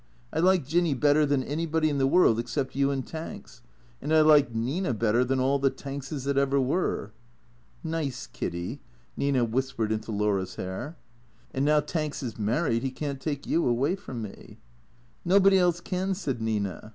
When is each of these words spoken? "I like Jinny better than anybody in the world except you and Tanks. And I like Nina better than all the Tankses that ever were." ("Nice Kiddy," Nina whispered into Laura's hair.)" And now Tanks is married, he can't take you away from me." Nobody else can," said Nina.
"I 0.33 0.39
like 0.39 0.65
Jinny 0.65 0.95
better 0.95 1.27
than 1.27 1.43
anybody 1.43 1.87
in 1.87 1.99
the 1.99 2.07
world 2.07 2.39
except 2.39 2.75
you 2.75 2.89
and 2.89 3.05
Tanks. 3.05 3.61
And 4.01 4.11
I 4.11 4.21
like 4.21 4.51
Nina 4.51 4.95
better 4.95 5.23
than 5.23 5.39
all 5.39 5.59
the 5.59 5.69
Tankses 5.69 6.23
that 6.23 6.39
ever 6.39 6.59
were." 6.59 7.11
("Nice 7.83 8.25
Kiddy," 8.25 8.79
Nina 9.15 9.45
whispered 9.45 9.91
into 9.91 10.11
Laura's 10.11 10.55
hair.)" 10.55 10.97
And 11.53 11.63
now 11.65 11.81
Tanks 11.81 12.23
is 12.23 12.39
married, 12.39 12.81
he 12.81 12.89
can't 12.89 13.21
take 13.21 13.45
you 13.45 13.67
away 13.67 13.95
from 13.95 14.23
me." 14.23 14.57
Nobody 15.23 15.59
else 15.59 15.79
can," 15.81 16.15
said 16.15 16.41
Nina. 16.41 16.89